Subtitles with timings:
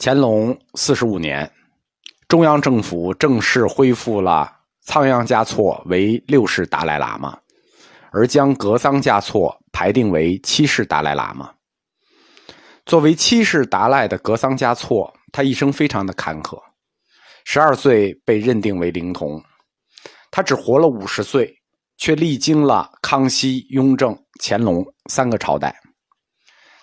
[0.00, 1.50] 乾隆四十五年，
[2.28, 4.48] 中央政府正式恢复了
[4.82, 7.36] 仓央嘉措为六世达赖喇嘛，
[8.12, 11.50] 而将格桑嘉措排定为七世达赖喇嘛。
[12.86, 16.56] 作为七世达赖的格桑嘉措，他一生非常的坎坷。
[17.44, 19.42] 十二岁被认定为灵童，
[20.30, 21.52] 他只活了五十岁，
[21.96, 25.74] 却历经了康熙、雍正、乾隆三个朝代。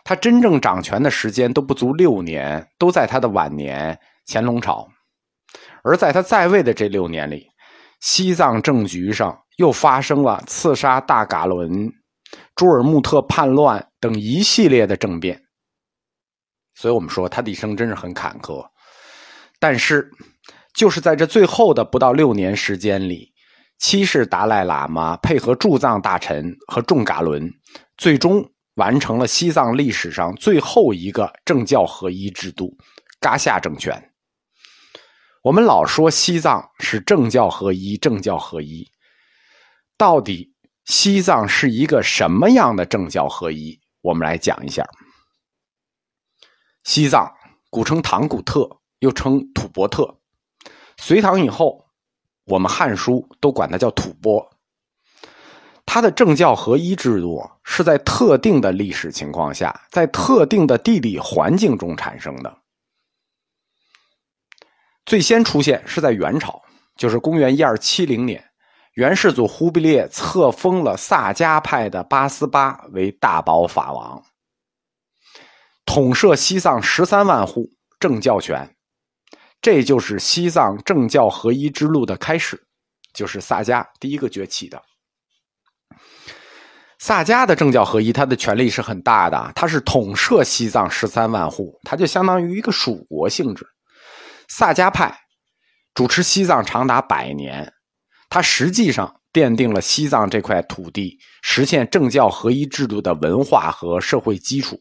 [0.05, 4.87] 他真正掌权的时间都不足六年，都在他的晚年乾隆朝。
[5.83, 7.47] 而在他在位的这六年里，
[8.01, 11.91] 西藏政局上又发生了刺杀大噶伦、
[12.55, 15.41] 朱尔木特叛乱等一系列的政变。
[16.75, 18.63] 所以我们说他的一生真是很坎坷。
[19.59, 20.11] 但是，
[20.75, 23.33] 就是在这最后的不到六年时间里，
[23.79, 27.49] 七世达赖喇嘛配合驻藏大臣和众噶伦，
[27.97, 28.47] 最终。
[28.75, 32.77] 完成了西藏历史上最后一个政教合一制度——
[33.19, 34.11] 噶夏政权。
[35.41, 38.89] 我们老说西藏是政教合一，政教合一，
[39.97, 40.53] 到底
[40.85, 43.79] 西藏是一个什么样的政教合一？
[44.01, 44.85] 我们来讲一下。
[46.83, 47.31] 西藏
[47.69, 50.19] 古称唐古特，又称吐蕃特。
[50.97, 51.85] 隋唐以后，
[52.45, 54.54] 我们《汉书》都管它叫吐蕃。
[55.85, 62.57] 它的政教合一制度是在特定的历史情况下，在特定的地理环境中产生的。
[65.05, 66.61] 最先出现是在元朝，
[66.97, 68.43] 就是公元一二七零年，
[68.95, 74.21] 元世祖忽必烈册封了萨迦派的八思巴为大宝法王，
[75.85, 77.69] 统摄西藏十三万户
[77.99, 78.75] 政教权，
[79.61, 82.67] 这就是西藏政教合一之路的开始，
[83.13, 84.81] 就是萨迦第一个崛起的。
[86.99, 93.65] 萨迦的政教合一，他的权力是很大的，他是统摄西藏十三万户，他就相当于一个属国性质。
[94.47, 95.15] 萨迦派
[95.93, 97.71] 主持西藏长达百年，
[98.29, 104.79] 他实际上奠定了西藏这块土地实现政教合一制度的文化和社会基础。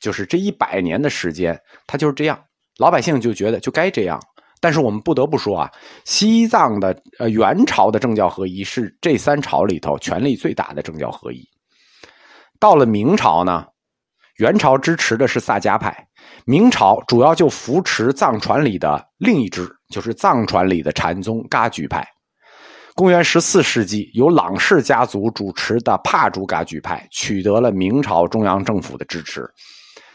[0.00, 2.38] 就是这一百年的时间，他就是这样，
[2.76, 4.20] 老百姓就觉得就该这样。
[4.60, 5.70] 但是我们不得不说啊，
[6.04, 11.46] 西藏的呃元朝的政教合一是这三朝里头权力最大的政教合一。
[12.58, 13.66] 到了明朝呢，
[14.38, 16.06] 元朝支持的是萨迦派，
[16.46, 22.06] 明朝主要就扶持藏传里的另一支，就是藏传里的禅宗噶举派。
[22.94, 29.46] 公元十四世纪，由朗氏家族主持的帕竹噶举派取得了明朝中央政府的支持，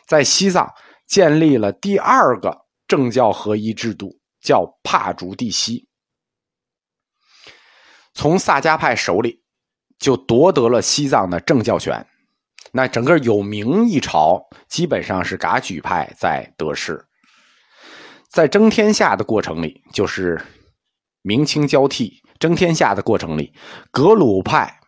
[0.07, 0.67] 在西藏
[1.07, 2.57] 建立了第二个
[2.87, 4.11] 政教合一制度。
[4.41, 5.87] 叫帕竹地西，
[8.13, 9.43] 从萨迦派手里
[9.99, 12.05] 就夺得了西藏的政教权。
[12.73, 17.05] 那整个有明一朝基本上是噶举派在得势。
[18.29, 20.41] 在争天下的过程里，就是
[21.21, 23.53] 明清交替争天下的过程里，
[23.91, 24.79] 格鲁派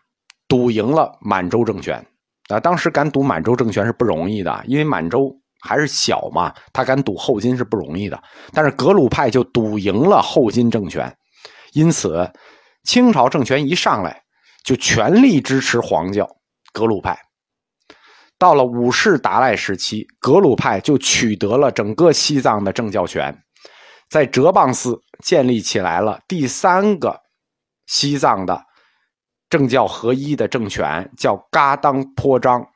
[0.47, 2.05] 赌赢了满洲政权。
[2.47, 5.39] 啊，当时敢赌满洲政权是不容易的，因为满洲。
[5.65, 8.21] 还是小嘛，他敢赌后金是不容易的。
[8.51, 11.15] 但是格鲁派就赌赢了后金政权，
[11.71, 12.29] 因此
[12.83, 14.21] 清朝政权一上来
[14.63, 16.29] 就全力支持黄教
[16.73, 17.17] 格鲁派。
[18.37, 23.33] 到了五世达赖时期，格鲁派就取得了整个西藏的政教权，
[24.09, 27.21] 在哲蚌寺建立起来了第三个
[27.85, 28.61] 西藏的
[29.49, 32.67] 政教合一的政权，叫噶当颇章。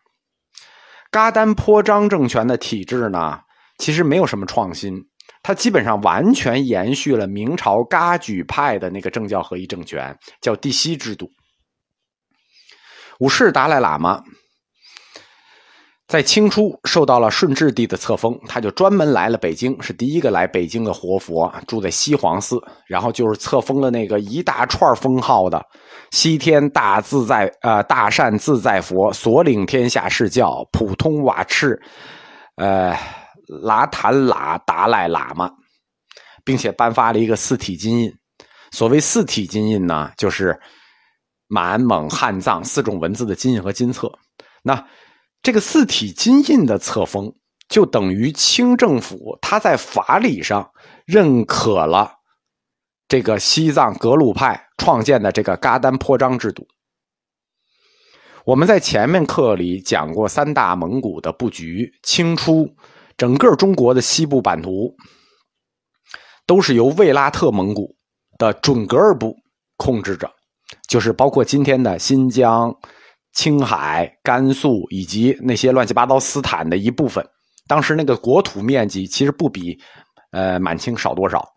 [1.11, 3.39] 噶丹颇章政权的体制呢，
[3.77, 4.93] 其实没有什么创新，
[5.41, 11.29] 它基本上完全延续了明朝噶举派的那个政教合一政权，叫帝西制度。
[13.19, 14.23] 五世达赖喇嘛。
[16.07, 22.57] 在清初受到了顺治帝的册封，他就专门来了北京，是第一个来北京的活佛，住在西黄寺，
[22.87, 25.61] 然后就是册封了那个一大串封号的
[26.11, 31.77] 西天大自在呃大善自在佛，所领天下释教，普通瓦赤，
[32.55, 32.97] 呃
[33.61, 35.51] 拉坦喇达赖喇嘛，
[36.45, 38.09] 并且颁发了一个四体金印。
[38.71, 40.57] 所谓四体金印呢，就是
[41.49, 44.09] 满蒙汉藏四种文字的金印和金册。
[44.63, 44.81] 那。
[45.47, 47.33] 这个四体金印的册封，
[47.69, 50.69] 就等于清政府他在法理上
[51.05, 52.11] 认可了
[53.07, 56.67] 这个西藏格鲁派创建的这个噶丹颇章制度。
[58.43, 62.67] 我们在前面课里讲过三大蒙古的布局，清初
[63.15, 64.93] 整个中国的西部版图
[66.45, 67.95] 都是由卫拉特蒙古
[68.37, 69.33] 的准噶尔部
[69.77, 70.29] 控制着，
[70.89, 72.75] 就是包括今天的新疆。
[73.37, 77.23] 青海、甘肃以及那些乱七八糟斯坦的一部分，
[77.67, 79.79] 当时那个国土面积其实不比
[80.31, 81.47] 呃满清少多少。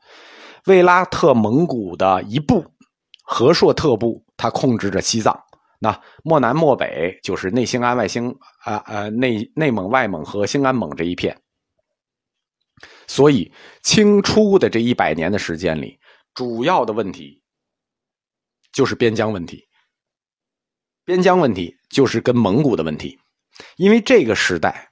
[0.66, 2.62] 卫拉特蒙古的一部，
[3.24, 5.34] 和硕特部，他控制着西藏。
[5.78, 8.28] 那漠南漠北就是内兴安外兴
[8.62, 11.34] 啊呃内内蒙外蒙和兴安蒙这一片。
[13.06, 13.50] 所以
[13.82, 15.98] 清初的这一百年的时间里，
[16.34, 17.42] 主要的问题
[18.70, 19.66] 就是边疆问题。
[21.04, 23.18] 边疆问题就是跟蒙古的问题，
[23.76, 24.88] 因为这个时代，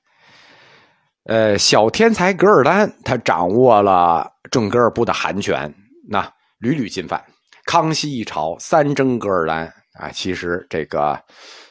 [1.25, 5.72] 呃，小天才噶尔丹他掌握了准噶尔部的汗权，
[6.08, 7.22] 那屡屡进犯。
[7.64, 11.22] 康熙一朝三征噶尔丹啊，其实这个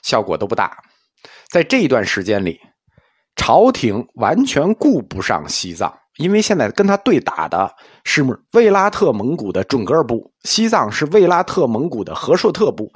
[0.03, 0.77] 效果都不大。
[1.49, 2.59] 在这一段时间里，
[3.35, 8.23] 朝廷完全顾不上西藏，因为现在跟他对打的是
[8.53, 12.91] 卫拉特蒙古的准噶尔部，西藏是卫拉特蒙古的和硕特部。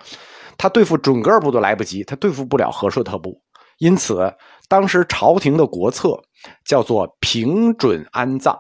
[0.62, 3.42] 他对付准噶尔部都来不及，他对付不了和硕特部，
[3.80, 4.31] 因此
[4.69, 6.22] 当时朝廷的国策
[6.63, 8.56] 叫做平准安葬，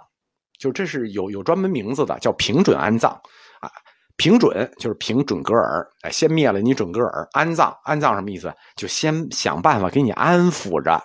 [0.57, 3.69] 就这是有有专门名字的，叫平准安葬啊。
[4.17, 8.51] 平准就是平准格尔，哎，先灭了你准噶尔，安葬安葬什么意思？
[8.75, 10.99] 就先想办法给你安抚着。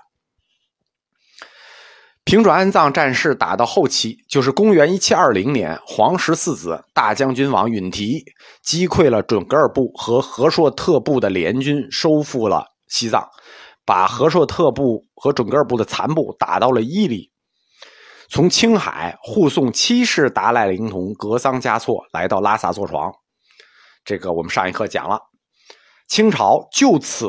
[2.26, 8.20] 平准安藏战事打到后期，就是公元一七二零年，皇十四子大将军王允提
[8.62, 13.24] 击溃了准噶尔部和和硕特部的联军，收复了西藏，
[13.84, 17.30] 把和硕特部和准噶尔部的残部打到了伊犁，
[18.28, 23.08] 从青海护送七世达赖灵童格桑嘉措来到拉萨坐床。
[24.04, 25.16] 这个我们上一课讲了，
[26.08, 27.28] 清朝就此。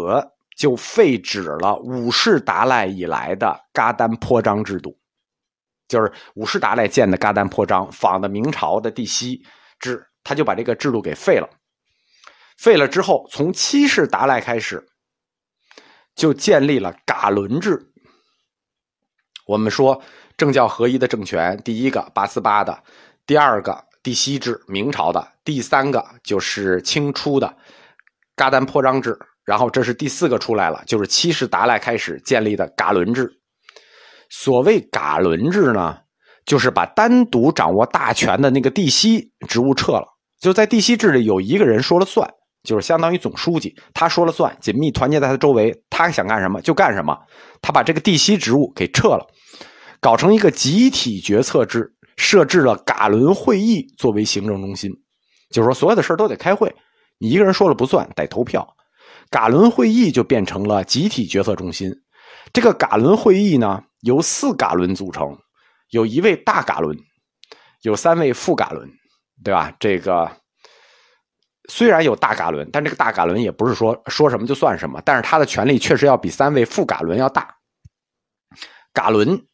[0.57, 4.97] 就废止了五世达赖以来的噶丹颇章制度，
[5.87, 9.45] 就是五世达赖建的噶丹颇章，仿的明朝的第西
[9.79, 11.47] 制，他就把这个制度给废了。
[12.57, 14.83] 废了之后，从七世达赖开始，
[16.15, 17.93] 就建立了噶伦制。
[19.45, 20.01] 我们说
[20.35, 22.83] 政教合一的政权，第一个八思巴的，
[23.27, 27.55] 第二个第西制明朝的，第三个就是清初的
[28.35, 29.15] 噶丹颇章制。
[29.47, 33.31] 然后这是第四个出来了，就是七世达赖开始建立的噶伦制。
[34.29, 35.95] 所谓噶伦制呢，
[36.45, 40.05] 就是把单独掌握大权的那个地西职务撤了，
[40.41, 42.29] 就在地西制里有一个人说了算，
[42.63, 47.17] 就是相当于总书记，他说了算，紧密团结在他周围，他想干什么就干什么。
[47.61, 49.25] 他把这个地西职务给撤了，
[50.01, 54.91] 搞成一个集体决策制，设置了噶伦会议作为行政中心，
[55.51, 56.75] 就是说所有的事都得开会，
[57.17, 58.67] 你一个人说了不算，得投票。
[59.29, 61.93] 噶伦会议就变成了集体决策中心。
[62.53, 65.37] 这个噶伦会议呢，由四噶伦组成，
[65.89, 66.97] 有一位大噶伦，
[67.81, 68.89] 有三位副噶伦，
[69.43, 69.73] 对吧？
[69.79, 70.31] 这个
[71.69, 77.53] 虽然有大噶伦，但这个大噶伦也不是说说什么就算什么，但是他的权力确实要比三位副噶伦要大。
[78.93, 79.45] 噶伦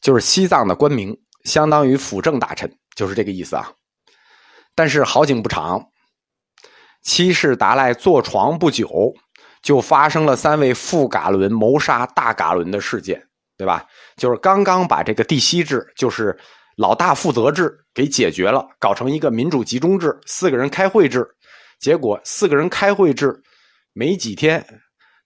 [0.00, 3.72] 就是西藏的官名，相当于辅政大臣，就是这个意思啊。
[4.74, 5.86] 但是好景不长。
[7.02, 9.14] 七世达赖坐床不久，
[9.62, 13.22] 就发生了三位副噶伦谋杀大噶伦的事件，
[13.56, 13.86] 对吧？
[14.16, 16.38] 就是刚刚把这个第西制，就是
[16.76, 21.26] 老大负责制给解决了，搞成一个民主集中制，四个人开会制。
[21.78, 23.42] 结果四个人开会制
[23.94, 24.64] 没几天，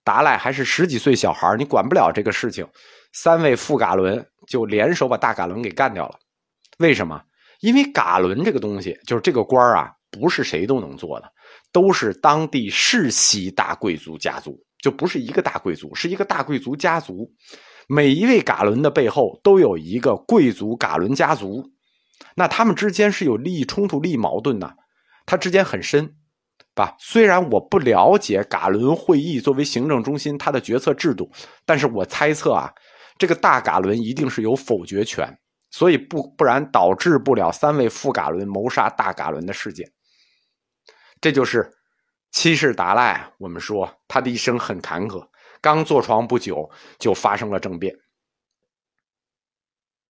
[0.05, 2.67] 达赖还是十几岁小孩，你管不了这个事情。
[3.13, 6.19] 三位副噶伦就联手把大噶伦给干掉了。
[6.79, 7.21] 为什么？
[7.61, 11.31] 因为噶伦这个东西，就是这个官啊，不是谁都能做的。
[11.75, 17.29] 都是当地世袭大贵族家族，就不是一个大贵族，是一个大贵族家族。
[17.89, 21.65] 每一位噶伦的背后都有一个贵族噶伦家族，
[22.37, 24.73] 那他们之间是有利益冲突、利益矛盾的，
[25.27, 26.15] 他之间很深，
[26.77, 26.95] 吧？
[27.01, 31.29] 虽然我不了解噶伦会议作为行政中心它的决策制度，
[31.67, 32.73] 但是我猜测啊，
[33.19, 35.29] 这个大噶伦一定是有否决权，
[35.73, 39.91] 所以不不然导致不了三位副噶伦谋杀大噶伦的事件。
[41.25, 41.73] 这就是
[42.33, 43.33] 七世达赖。
[43.39, 45.27] 我们说他的一生很坎坷，
[45.59, 47.97] 刚坐床不久就发生了政变。